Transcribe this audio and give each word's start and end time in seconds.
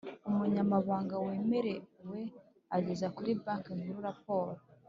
umunyamabanga 0.29 1.15
wemewe 1.25 1.73
ageza 2.77 3.07
kuri 3.15 3.31
Banki 3.43 3.71
Nkuru 3.79 3.99
raporo 4.09 4.53